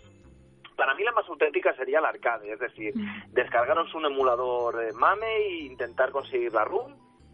para 0.76 0.94
mí 0.96 1.04
la 1.04 1.12
más 1.12 1.28
auténtica 1.30 1.74
sería 1.76 2.00
el 2.00 2.06
arcade, 2.06 2.52
es 2.52 2.60
decir, 2.60 2.94
descargaros 3.32 3.94
un 3.96 4.06
emulador 4.06 4.94
MAME 4.96 5.38
e 5.38 5.58
intentar 5.66 6.12
conseguir 6.12 6.52
la 6.54 6.66
ROM 6.66 6.94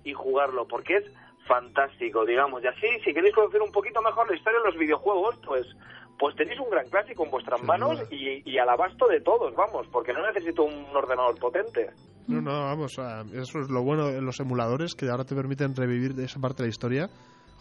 y 0.10 0.14
jugarlo, 0.14 0.68
porque 0.68 0.98
es 0.98 1.06
fantástico, 1.48 2.26
digamos. 2.26 2.64
Y 2.64 2.68
así, 2.68 2.88
si 3.04 3.14
queréis 3.14 3.34
conocer 3.34 3.62
un 3.62 3.72
poquito 3.72 4.02
mejor 4.02 4.30
la 4.30 4.36
historia 4.36 4.60
de 4.60 4.72
los 4.72 4.78
videojuegos, 4.78 5.36
pues 5.46 5.66
pues 6.20 6.36
tenéis 6.36 6.60
un 6.60 6.70
gran 6.70 6.88
clásico 6.90 7.24
en 7.24 7.32
vuestras 7.32 7.64
manos 7.64 8.02
y, 8.12 8.44
y 8.44 8.58
al 8.58 8.68
abasto 8.68 9.08
de 9.08 9.22
todos, 9.22 9.56
vamos, 9.56 9.88
porque 9.90 10.12
no 10.12 10.22
necesito 10.28 10.64
un 10.64 10.86
ordenador 10.94 11.40
potente. 11.40 11.92
No, 12.28 12.42
no, 12.42 12.66
vamos, 12.66 12.92
eso 13.34 13.60
es 13.60 13.70
lo 13.70 13.82
bueno 13.84 14.08
de 14.10 14.22
los 14.22 14.40
emuladores, 14.42 14.96
que 14.96 15.10
ahora 15.10 15.24
te 15.24 15.34
permiten 15.34 15.74
revivir 15.76 16.12
esa 16.20 16.40
parte 16.40 16.62
de 16.62 16.68
la 16.68 16.72
historia. 16.72 17.10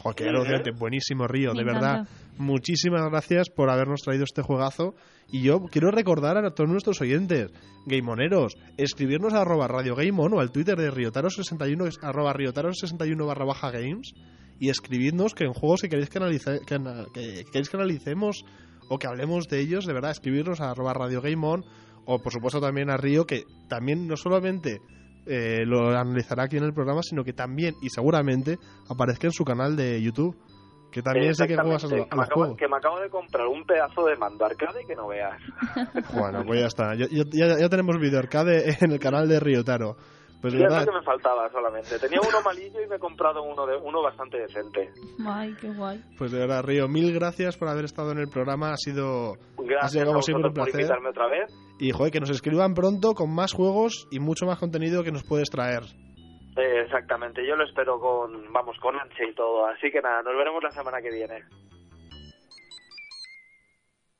Ujú. 0.05 0.29
alucinante, 0.29 0.71
buenísimo, 0.73 1.27
Río, 1.27 1.53
Me 1.53 1.63
de 1.65 1.71
encanta. 1.71 1.81
verdad. 1.99 2.09
Muchísimas 2.39 3.03
gracias 3.11 3.51
por 3.51 3.69
habernos 3.71 4.03
traído 4.03 4.25
este 4.25 4.43
juegazo. 4.43 4.95
Y 5.31 5.43
yo 5.43 5.65
quiero 5.71 5.91
recordar 5.91 6.37
a 6.39 6.55
todos 6.55 6.71
nuestros 6.71 7.01
oyentes, 7.01 7.51
gameoneros, 7.87 8.55
escribirnos 8.77 9.35
a 9.35 9.43
arroba 9.43 9.67
Radio 9.69 9.95
Game 9.97 10.21
On 10.23 10.33
o 10.35 10.41
al 10.41 10.53
Twitter 10.53 10.77
de 10.79 10.91
Riotaro61, 10.93 11.87
es 11.89 11.99
arroba 12.03 12.33
Riotaro61 12.35 13.27
barra 13.27 13.45
baja 13.45 13.71
games, 13.71 14.13
y 14.61 14.71
escribidnos 14.71 15.35
que 15.35 15.45
en 15.45 15.53
juegos 15.53 15.83
que 15.83 15.89
queréis 15.89 16.09
que, 16.11 16.19
analice- 16.19 16.61
que 16.67 16.75
ana- 16.77 17.05
que 17.13 17.45
queréis 17.53 17.69
que 17.69 17.77
analicemos 17.77 18.45
o 18.89 18.99
que 18.99 19.07
hablemos 19.07 19.49
de 19.49 19.61
ellos, 19.61 19.85
de 19.85 19.93
verdad, 19.93 20.13
escribirnos 20.13 20.61
a 20.61 20.71
arroba 20.71 20.95
Radio 20.95 21.21
Game 21.21 21.45
On 21.47 21.65
o 22.07 22.19
por 22.21 22.33
supuesto 22.33 22.61
también 22.61 22.89
a 22.89 22.97
Río, 22.97 23.27
que 23.27 23.43
también 23.69 24.07
no 24.07 24.17
solamente 24.17 24.81
eh, 25.29 25.65
lo 25.67 25.89
analizará 25.91 26.45
aquí 26.45 26.57
en 26.57 26.65
el 26.65 26.73
programa, 26.75 27.03
sino 27.03 27.23
que 27.25 27.33
también 27.33 27.75
y 27.83 27.91
seguramente 27.91 28.59
aparezca 28.89 29.27
en 29.27 29.33
su 29.33 29.45
canal 29.45 29.77
de 29.77 30.01
YouTube, 30.03 30.37
que 30.91 31.03
también 31.03 31.35
sé 31.35 31.47
que 31.47 31.57
juegas 31.57 31.85
a, 31.85 31.89
que, 31.89 31.95
me 31.95 32.01
los 32.01 32.07
acabo, 32.27 32.41
juegos. 32.41 32.57
que 32.57 32.69
me 32.69 32.77
acabo 32.77 32.99
de 33.01 33.11
comprar 33.11 33.47
un 33.47 33.65
pedazo 33.65 34.07
de 34.07 34.17
mando 34.17 34.45
arcade 34.47 34.85
que 34.87 34.95
no 34.97 35.09
veas. 35.09 35.39
Bueno, 36.15 36.43
pues 36.47 36.61
ya 36.61 36.67
está. 36.67 36.95
Ya- 36.95 37.07
ya 37.11 37.69
tenemos 37.69 37.99
video 37.99 38.19
arcade 38.19 38.77
en 38.81 38.93
el 38.93 38.99
canal 38.99 39.29
de 39.29 39.39
Riotaro. 39.39 39.97
Pues 40.41 40.53
de 40.53 40.59
Sí, 40.61 40.65
es 40.65 40.71
verdad, 40.71 40.87
lo 40.87 40.93
que 40.93 40.99
me 40.99 41.05
faltaba 41.05 41.51
solamente. 41.51 41.99
Tenía 41.99 42.21
uno 42.21 42.41
malillo 42.45 42.81
y 42.81 42.87
me 42.87 42.97
he 42.97 42.99
comprado 42.99 43.43
uno 43.43 43.67
de 43.67 43.77
uno 43.77 44.03
bastante 44.03 44.39
decente. 44.39 44.91
Ay, 45.27 45.55
qué 45.61 45.69
guay. 45.69 46.01
pues 46.17 46.31
de 46.31 46.39
verdad, 46.39 46.63
Río, 46.63 46.87
mil 46.89 47.13
gracias 47.13 47.57
por 47.57 47.69
haber 47.69 47.85
estado 47.85 48.13
en 48.13 48.19
el 48.19 48.29
programa. 48.29 48.71
Ha 48.71 48.77
sido, 48.77 49.33
ha 49.35 49.63
Gracias 49.63 49.93
sido 50.05 50.17
a 50.17 50.23
siempre 50.23 50.49
un 50.49 50.55
por 50.55 50.65
placer. 50.65 50.81
invitarme 50.83 51.09
otra 51.11 51.27
vez. 51.29 51.53
Y 51.81 51.91
joder, 51.91 52.13
que 52.13 52.21
nos 52.21 52.31
escriban 52.31 52.75
pronto 52.75 53.15
con 53.15 53.35
más 53.35 53.53
juegos 53.53 54.07
y 54.13 54.21
mucho 54.21 54.47
más 54.47 54.59
contenido 54.59 55.03
que 55.03 55.11
nos 55.13 55.25
puedes 55.25 55.51
traer. 55.51 55.83
Eh, 56.57 56.83
exactamente, 56.85 57.47
yo 57.47 57.55
lo 57.55 57.65
espero 57.65 57.99
con, 58.01 58.53
vamos, 58.53 58.77
con 58.81 58.95
ansia 58.99 59.29
y 59.29 59.35
todo. 59.35 59.67
Así 59.67 59.91
que 59.93 60.01
nada, 60.01 60.23
nos 60.23 60.37
veremos 60.37 60.63
la 60.63 60.71
semana 60.71 60.99
que 61.01 61.11
viene. 61.11 61.45